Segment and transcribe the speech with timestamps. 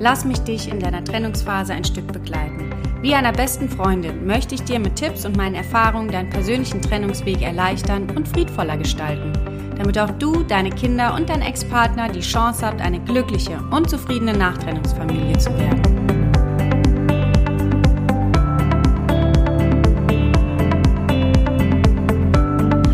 [0.00, 2.70] Lass mich dich in deiner Trennungsphase ein Stück begleiten.
[3.02, 7.42] Wie einer besten Freundin möchte ich dir mit Tipps und meinen Erfahrungen deinen persönlichen Trennungsweg
[7.42, 9.32] erleichtern und friedvoller gestalten,
[9.76, 14.34] damit auch du, deine Kinder und dein Ex-Partner die Chance habt, eine glückliche und zufriedene
[14.34, 15.82] Nachtrennungsfamilie zu werden.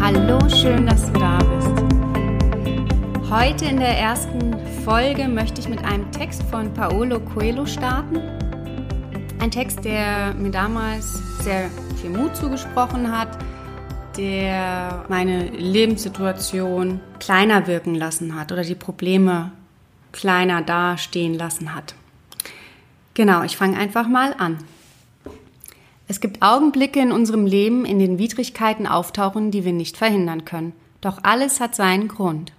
[0.02, 1.84] Hallo, schön, dass du da bist.
[3.30, 4.43] Heute in der ersten
[4.84, 8.18] Folge möchte ich mit einem Text von Paolo Coelho starten.
[9.40, 11.70] Ein Text, der mir damals sehr
[12.02, 13.38] viel Mut zugesprochen hat,
[14.18, 19.52] der meine Lebenssituation kleiner wirken lassen hat oder die Probleme
[20.12, 21.94] kleiner dastehen lassen hat.
[23.14, 24.58] Genau, ich fange einfach mal an.
[26.08, 30.74] Es gibt Augenblicke in unserem Leben, in denen Widrigkeiten auftauchen, die wir nicht verhindern können.
[31.00, 32.52] Doch alles hat seinen Grund.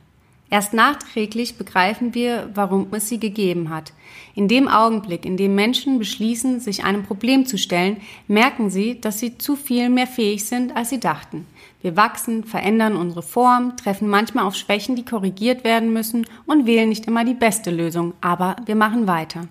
[0.52, 3.94] Erst nachträglich begreifen wir, warum es sie gegeben hat.
[4.36, 9.20] In dem Augenblick, in dem Menschen beschließen, sich einem Problem zu stellen, merken sie, dass
[9.20, 11.48] sie zu viel mehr fähig sind, als sie dachten.
[11.82, 16.90] Wir wachsen, verändern unsere Form, treffen manchmal auf Schwächen, die korrigiert werden müssen und wählen
[16.90, 19.48] nicht immer die beste Lösung, aber wir machen weiter.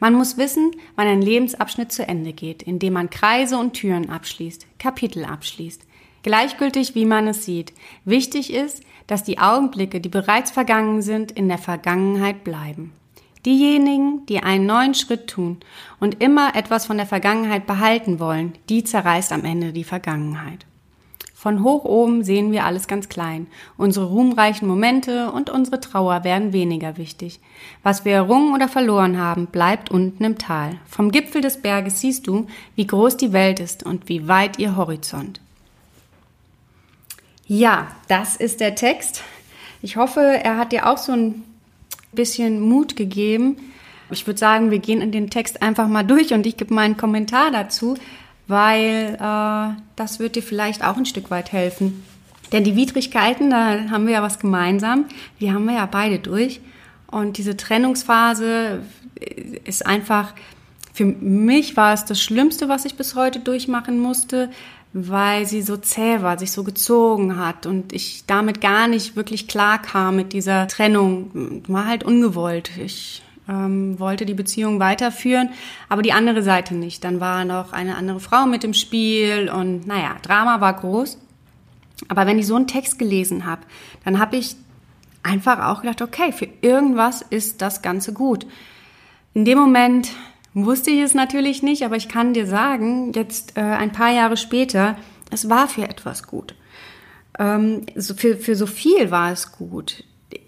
[0.00, 4.66] Man muss wissen, wann ein Lebensabschnitt zu Ende geht, indem man Kreise und Türen abschließt,
[4.78, 5.87] Kapitel abschließt.
[6.22, 7.72] Gleichgültig, wie man es sieht.
[8.04, 12.92] Wichtig ist, dass die Augenblicke, die bereits vergangen sind, in der Vergangenheit bleiben.
[13.46, 15.58] Diejenigen, die einen neuen Schritt tun
[16.00, 20.66] und immer etwas von der Vergangenheit behalten wollen, die zerreißt am Ende die Vergangenheit.
[21.34, 23.46] Von hoch oben sehen wir alles ganz klein.
[23.76, 27.38] Unsere ruhmreichen Momente und unsere Trauer werden weniger wichtig.
[27.84, 30.80] Was wir errungen oder verloren haben, bleibt unten im Tal.
[30.84, 34.74] Vom Gipfel des Berges siehst du, wie groß die Welt ist und wie weit ihr
[34.74, 35.40] Horizont.
[37.48, 39.22] Ja, das ist der Text.
[39.80, 41.44] Ich hoffe, er hat dir auch so ein
[42.12, 43.56] bisschen Mut gegeben.
[44.10, 46.98] Ich würde sagen, wir gehen in den Text einfach mal durch und ich gebe meinen
[46.98, 47.96] Kommentar dazu,
[48.48, 52.04] weil äh, das wird dir vielleicht auch ein Stück weit helfen.
[52.52, 55.06] Denn die Widrigkeiten, da haben wir ja was gemeinsam,
[55.40, 56.60] die haben wir ja beide durch.
[57.10, 58.82] Und diese Trennungsphase
[59.64, 60.34] ist einfach,
[60.92, 64.50] für mich war es das Schlimmste, was ich bis heute durchmachen musste,
[64.92, 69.46] weil sie so zäh war, sich so gezogen hat und ich damit gar nicht wirklich
[69.48, 71.62] klar kam mit dieser Trennung.
[71.68, 72.70] War halt ungewollt.
[72.78, 75.50] Ich ähm, wollte die Beziehung weiterführen,
[75.88, 77.04] aber die andere Seite nicht.
[77.04, 81.18] Dann war noch eine andere Frau mit im Spiel und naja, Drama war groß.
[82.08, 83.62] Aber wenn ich so einen Text gelesen habe,
[84.04, 84.56] dann habe ich
[85.22, 88.46] einfach auch gedacht, okay, für irgendwas ist das Ganze gut.
[89.34, 90.10] In dem Moment
[90.64, 94.36] Wusste ich es natürlich nicht, aber ich kann dir sagen, jetzt äh, ein paar Jahre
[94.36, 94.96] später,
[95.30, 96.54] es war für etwas gut.
[97.38, 100.04] Ähm, so für, für so viel war es gut.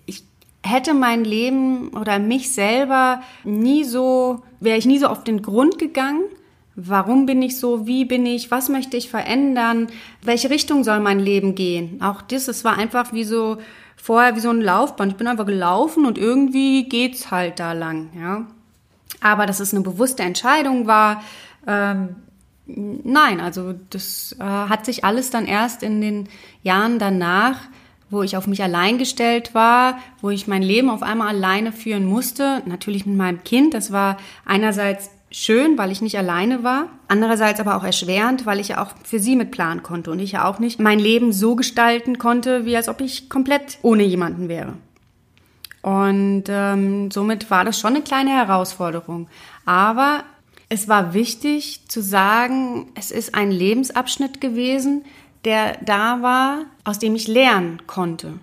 [0.06, 0.24] Ich
[0.64, 5.78] hätte mein Leben oder mich selber nie so, wäre ich nie so auf den Grund
[5.78, 6.24] gegangen.
[6.76, 7.86] Warum bin ich so?
[7.86, 8.50] Wie bin ich?
[8.50, 9.88] Was möchte ich verändern?
[10.22, 12.00] Welche Richtung soll mein Leben gehen?
[12.02, 13.58] Auch das, es war einfach wie so,
[13.96, 15.12] vorher wie so ein Laufband.
[15.12, 18.46] Ich bin einfach gelaufen und irgendwie geht's halt da lang, ja.
[19.20, 21.22] Aber dass es eine bewusste Entscheidung war,
[21.66, 22.16] ähm,
[22.66, 26.28] nein, also das äh, hat sich alles dann erst in den
[26.62, 27.60] Jahren danach,
[28.10, 32.04] wo ich auf mich allein gestellt war, wo ich mein Leben auf einmal alleine führen
[32.04, 33.72] musste, natürlich mit meinem Kind.
[33.72, 38.68] Das war einerseits schön, weil ich nicht alleine war, andererseits aber auch erschwerend, weil ich
[38.68, 41.54] ja auch für sie mit planen konnte und ich ja auch nicht mein Leben so
[41.54, 44.74] gestalten konnte, wie als ob ich komplett ohne jemanden wäre.
[45.82, 49.28] Und ähm, somit war das schon eine kleine Herausforderung.
[49.64, 50.24] Aber
[50.68, 55.04] es war wichtig zu sagen, es ist ein Lebensabschnitt gewesen,
[55.44, 58.34] der da war, aus dem ich lernen konnte.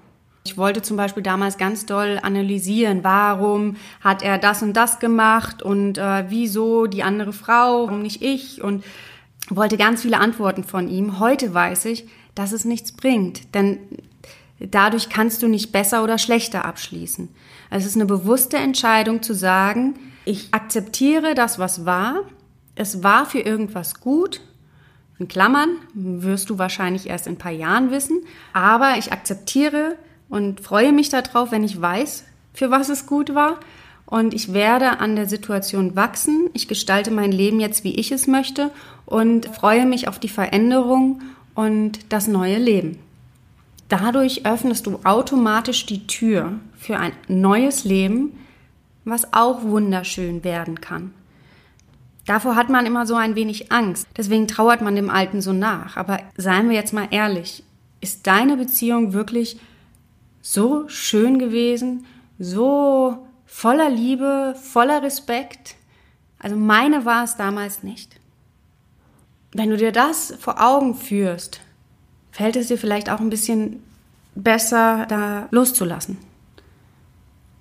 [0.46, 5.62] Ich wollte zum Beispiel damals ganz doll analysieren, warum hat er das und das gemacht
[5.62, 8.84] und äh, wieso die andere Frau, warum nicht ich und
[9.50, 11.20] wollte ganz viele Antworten von ihm.
[11.20, 13.78] Heute weiß ich, dass es nichts bringt, denn
[14.60, 17.30] Dadurch kannst du nicht besser oder schlechter abschließen.
[17.70, 19.96] Es ist eine bewusste Entscheidung zu sagen,
[20.26, 22.24] ich akzeptiere das, was war.
[22.76, 24.42] Es war für irgendwas gut.
[25.20, 28.22] In Klammern wirst du wahrscheinlich erst in ein paar Jahren wissen.
[28.54, 29.96] Aber ich akzeptiere
[30.30, 33.60] und freue mich darauf, wenn ich weiß, für was es gut war.
[34.08, 36.50] und ich werde an der Situation wachsen.
[36.54, 38.72] Ich gestalte mein Leben jetzt, wie ich es möchte
[39.06, 41.22] und freue mich auf die Veränderung
[41.54, 43.00] und das neue Leben.
[43.90, 48.38] Dadurch öffnest du automatisch die Tür für ein neues Leben,
[49.06, 51.14] was auch wunderschön werden kann.
[52.26, 54.06] Davor hat man immer so ein wenig Angst.
[54.18, 55.96] Deswegen trauert man dem Alten so nach.
[55.96, 57.64] Aber seien wir jetzt mal ehrlich.
[58.02, 59.60] Ist deine Beziehung wirklich
[60.42, 62.06] so schön gewesen?
[62.38, 65.76] So voller Liebe, voller Respekt?
[66.38, 68.20] Also meine war es damals nicht.
[69.54, 71.62] Wenn du dir das vor Augen führst,
[72.38, 73.82] fällt es dir vielleicht auch ein bisschen
[74.36, 76.20] besser, da loszulassen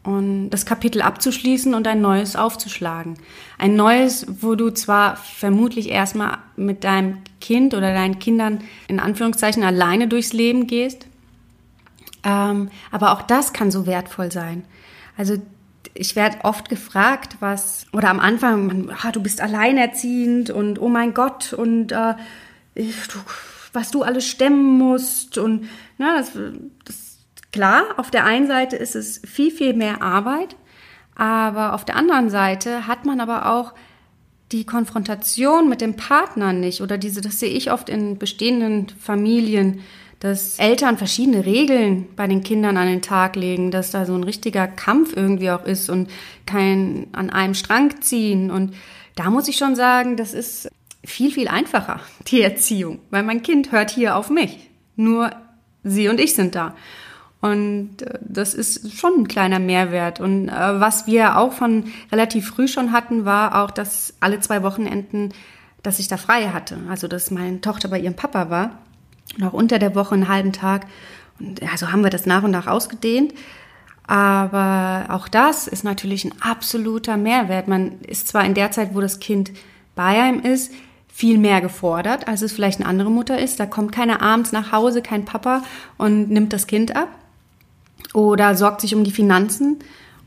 [0.03, 3.15] und das Kapitel abzuschließen und ein neues aufzuschlagen.
[3.57, 9.65] Ein neues, wo du zwar vermutlich erstmal mit deinem Kind oder deinen Kindern in Anführungszeichen
[9.65, 11.07] alleine durchs Leben gehst,
[12.23, 14.63] ähm, aber auch das kann so wertvoll sein.
[15.17, 15.39] Also
[15.95, 20.91] ich werde oft gefragt, was, oder am Anfang, man, ah, du bist alleinerziehend und oh
[20.91, 22.15] mein Gott und äh,
[22.75, 23.19] ich, du,
[23.77, 25.69] was du alles stemmen musst und
[25.99, 26.33] na, das,
[26.85, 27.07] das
[27.57, 30.57] Klar, auf der einen Seite ist es viel, viel mehr Arbeit,
[31.15, 33.73] aber auf der anderen Seite hat man aber auch
[34.53, 39.81] die Konfrontation mit dem Partner nicht oder diese, das sehe ich oft in bestehenden Familien,
[40.21, 44.25] dass Eltern verschiedene Regeln bei den Kindern an den Tag legen, dass da so ein
[44.25, 46.11] richtiger Kampf irgendwie auch ist und
[46.45, 48.51] kein an einem Strang ziehen.
[48.51, 48.75] Und
[49.15, 50.71] da muss ich schon sagen, das ist
[51.05, 54.71] viel, viel einfacher, die Erziehung, weil mein Kind hört hier auf mich.
[54.97, 55.31] Nur
[55.85, 56.75] sie und ich sind da.
[57.41, 60.21] Und äh, das ist schon ein kleiner Mehrwert.
[60.21, 64.63] Und äh, was wir auch von relativ früh schon hatten, war auch, dass alle zwei
[64.63, 65.33] Wochenenden,
[65.83, 66.79] dass ich da frei hatte.
[66.89, 68.79] Also, dass meine Tochter bei ihrem Papa war.
[69.43, 70.87] Auch unter der Woche einen halben Tag.
[71.39, 73.35] Und ja, so haben wir das nach und nach ausgedehnt.
[74.07, 77.69] Aber auch das ist natürlich ein absoluter Mehrwert.
[77.69, 79.51] Man ist zwar in der Zeit, wo das Kind
[79.97, 80.73] bei einem ist,
[81.17, 83.59] viel mehr gefordert, als es vielleicht eine andere Mutter ist.
[83.59, 85.63] Da kommt keiner abends nach Hause, kein Papa
[85.97, 87.09] und nimmt das Kind ab
[88.13, 89.79] oder sorgt sich um die Finanzen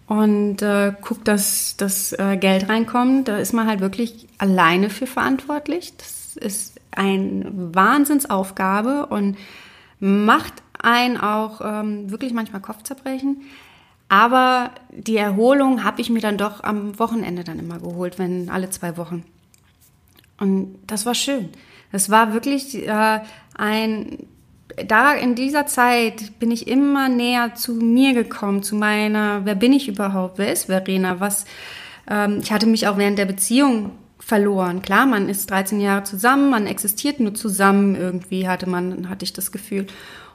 [0.08, 3.28] und äh, guckt, dass das äh, Geld reinkommt.
[3.28, 5.94] Da ist man halt wirklich alleine für verantwortlich.
[5.96, 9.38] Das ist eine Wahnsinnsaufgabe und
[10.00, 13.44] macht einen auch ähm, wirklich manchmal Kopfzerbrechen.
[14.08, 18.72] Aber die Erholung habe ich mir dann doch am Wochenende dann immer geholt, wenn alle
[18.72, 19.24] zwei Wochen.
[20.40, 21.50] Und das war schön.
[21.92, 23.20] Das war wirklich äh,
[23.58, 24.28] ein
[24.88, 29.74] da in dieser Zeit bin ich immer näher zu mir gekommen, zu meiner, wer bin
[29.74, 31.46] ich überhaupt, wer ist Verena, was,
[32.10, 34.82] ähm, ich hatte mich auch während der Beziehung verloren.
[34.82, 39.34] Klar, man ist 13 Jahre zusammen, man existiert nur zusammen irgendwie, hatte man, hatte ich
[39.34, 39.88] das Gefühl.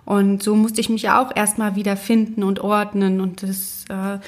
[0.05, 4.19] Und so musste ich mich auch erstmal wieder finden und ordnen und das, äh,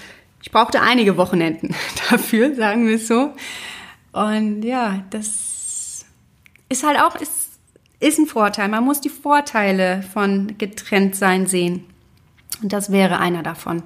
[0.42, 1.74] ich brauchte einige Wochenenden
[2.10, 3.32] dafür, sagen wir es so.
[4.12, 5.56] Und ja, das
[6.68, 7.46] ist halt auch, ist
[8.00, 8.68] ist ein Vorteil.
[8.68, 11.84] Man muss die Vorteile von getrennt sein sehen.
[12.62, 13.82] Und das wäre einer davon.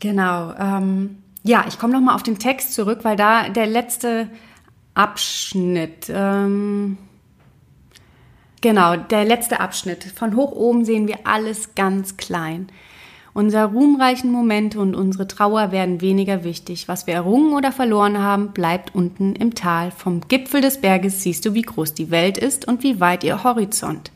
[0.00, 0.52] Genau.
[0.58, 4.28] Ähm, ja, ich komme nochmal auf den Text zurück, weil da der letzte
[4.94, 6.06] Abschnitt.
[6.08, 6.98] Ähm,
[8.60, 10.04] genau, der letzte Abschnitt.
[10.04, 12.68] Von hoch oben sehen wir alles ganz klein.
[13.34, 16.86] Unsere ruhmreichen Momente und unsere Trauer werden weniger wichtig.
[16.86, 19.90] Was wir errungen oder verloren haben, bleibt unten im Tal.
[19.90, 23.42] Vom Gipfel des Berges siehst du, wie groß die Welt ist und wie weit ihr
[23.42, 24.10] Horizont.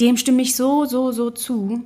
[0.00, 1.82] Dem stimme ich so, so, so zu.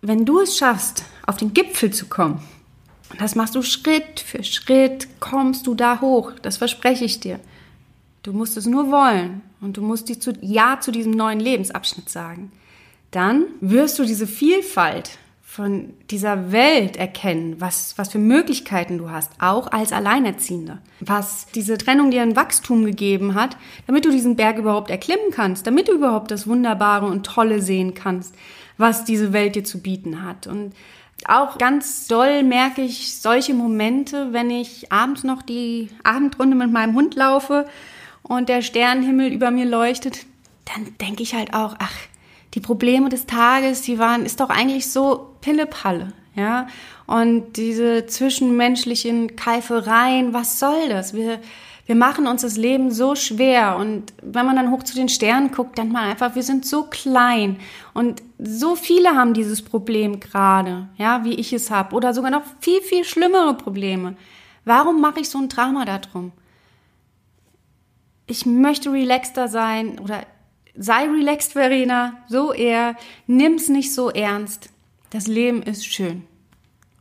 [0.00, 2.40] Wenn du es schaffst, auf den Gipfel zu kommen,
[3.18, 7.38] das machst du Schritt für Schritt, kommst du da hoch, das verspreche ich dir.
[8.22, 12.08] Du musst es nur wollen und du musst dir zu, Ja zu diesem neuen Lebensabschnitt
[12.08, 12.50] sagen
[13.10, 15.18] dann wirst du diese Vielfalt
[15.56, 20.78] von dieser Welt erkennen, was, was für Möglichkeiten du hast, auch als Alleinerziehende.
[21.00, 25.66] Was diese Trennung dir ein Wachstum gegeben hat, damit du diesen Berg überhaupt erklimmen kannst,
[25.66, 28.34] damit du überhaupt das Wunderbare und Tolle sehen kannst,
[28.76, 30.46] was diese Welt dir zu bieten hat.
[30.46, 30.74] Und
[31.24, 36.94] auch ganz doll merke ich solche Momente, wenn ich abends noch die Abendrunde mit meinem
[36.94, 37.66] Hund laufe
[38.22, 40.26] und der Sternenhimmel über mir leuchtet,
[40.66, 41.94] dann denke ich halt auch, ach,
[42.56, 46.66] die Probleme des Tages, die waren, ist doch eigentlich so Pillepalle, ja.
[47.06, 51.12] Und diese zwischenmenschlichen Keifereien, was soll das?
[51.12, 51.38] Wir,
[51.84, 55.52] wir machen uns das Leben so schwer und wenn man dann hoch zu den Sternen
[55.52, 57.58] guckt, dann man einfach, wir sind so klein
[57.92, 62.42] und so viele haben dieses Problem gerade, ja, wie ich es habe oder sogar noch
[62.60, 64.16] viel, viel schlimmere Probleme.
[64.64, 66.32] Warum mache ich so ein Drama darum?
[68.26, 70.22] Ich möchte relaxter sein oder
[70.78, 74.70] sei relaxed, Verena, so eher, nimm's nicht so ernst.
[75.10, 76.24] Das Leben ist schön.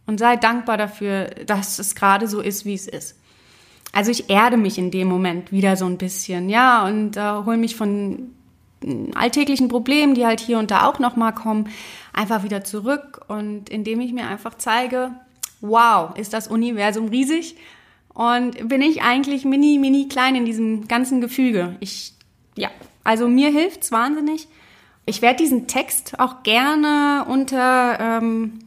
[0.08, 3.18] und sei dankbar dafür, dass es gerade so ist, wie es ist.
[3.92, 7.58] Also ich erde mich in dem Moment wieder so ein bisschen, ja, und äh, hole
[7.58, 8.32] mich von
[9.16, 11.70] alltäglichen Problemen, die halt hier und da auch nochmal kommen,
[12.14, 15.12] einfach wieder zurück und indem ich mir einfach zeige,
[15.62, 17.56] wow, ist das Universum riesig
[18.14, 21.78] und bin ich eigentlich mini, mini klein in diesem ganzen Gefüge.
[21.80, 22.14] Ich,
[22.56, 22.70] ja,
[23.06, 24.50] also mir hilft's wahnsinnig.
[25.06, 28.60] Ich werde diesen Text auch gerne unter ähm,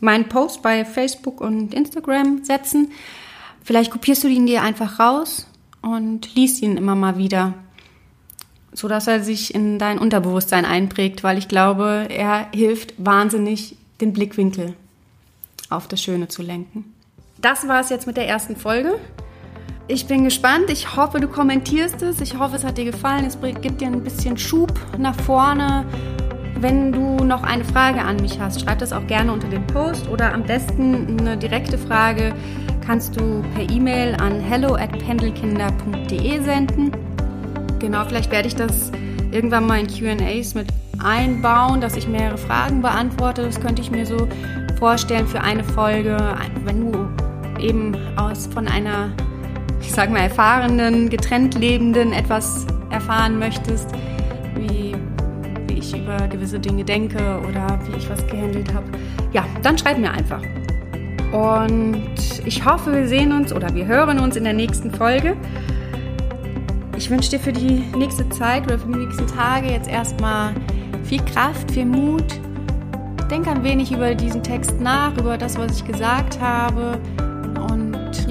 [0.00, 2.90] meinen Post bei Facebook und Instagram setzen.
[3.62, 5.46] Vielleicht kopierst du ihn dir einfach raus
[5.82, 7.54] und liest ihn immer mal wieder
[8.74, 14.12] so dass er sich in dein Unterbewusstsein einprägt, weil ich glaube, er hilft wahnsinnig, den
[14.12, 14.74] Blickwinkel
[15.70, 16.92] auf das Schöne zu lenken.
[17.38, 18.98] Das war es jetzt mit der ersten Folge.
[19.86, 20.70] Ich bin gespannt.
[20.70, 22.20] Ich hoffe, du kommentierst es.
[22.20, 23.26] Ich hoffe, es hat dir gefallen.
[23.26, 25.84] Es gibt dir ein bisschen Schub nach vorne.
[26.58, 30.08] Wenn du noch eine Frage an mich hast, schreib das auch gerne unter den Post
[30.08, 32.32] oder am besten eine direkte Frage
[32.86, 36.92] kannst du per E-Mail an hello at pendelkinder.de senden.
[37.78, 38.90] Genau, vielleicht werde ich das
[39.30, 40.68] irgendwann mal in QAs mit
[41.02, 43.42] einbauen, dass ich mehrere Fragen beantworte.
[43.42, 44.28] Das könnte ich mir so
[44.78, 46.16] vorstellen für eine Folge,
[46.64, 47.08] wenn du
[47.60, 49.10] eben aus von einer,
[49.80, 53.88] ich sag mal, erfahrenen, getrennt lebenden etwas erfahren möchtest,
[54.56, 54.94] wie,
[55.68, 58.86] wie ich über gewisse Dinge denke oder wie ich was gehandelt habe.
[59.32, 60.42] Ja, dann schreib mir einfach.
[61.32, 62.02] Und
[62.44, 65.36] ich hoffe, wir sehen uns oder wir hören uns in der nächsten Folge.
[66.96, 70.54] Ich wünsche dir für die nächste Zeit oder für die nächsten Tage jetzt erstmal
[71.02, 72.24] viel Kraft, viel Mut.
[73.30, 77.00] Denk ein wenig über diesen Text nach, über das, was ich gesagt habe.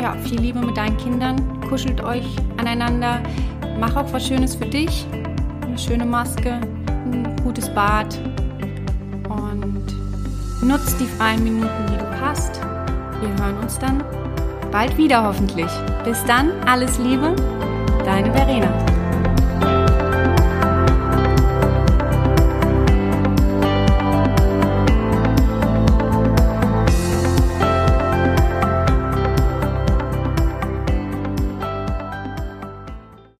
[0.03, 1.61] Ja, viel Liebe mit deinen Kindern.
[1.69, 2.25] Kuschelt euch
[2.57, 3.21] aneinander.
[3.79, 5.07] Mach auch was Schönes für dich.
[5.65, 8.19] Eine schöne Maske, ein gutes Bad.
[9.29, 9.85] Und
[10.61, 12.59] nutzt die freien Minuten, die du hast.
[13.21, 14.03] Wir hören uns dann
[14.73, 15.71] bald wieder hoffentlich.
[16.03, 17.33] Bis dann, alles Liebe,
[18.03, 18.92] Deine Verena.